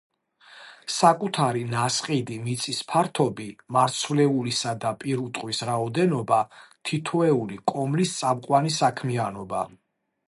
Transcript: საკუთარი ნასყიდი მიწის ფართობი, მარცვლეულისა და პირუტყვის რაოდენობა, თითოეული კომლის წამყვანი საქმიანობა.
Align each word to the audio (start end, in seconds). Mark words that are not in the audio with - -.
საკუთარი 0.93 1.59
ნასყიდი 1.73 2.37
მიწის 2.45 2.79
ფართობი, 2.93 3.45
მარცვლეულისა 3.77 4.73
და 4.87 4.95
პირუტყვის 5.05 5.61
რაოდენობა, 5.71 6.41
თითოეული 6.91 7.61
კომლის 7.75 8.17
წამყვანი 8.23 8.77
საქმიანობა. 8.81 9.65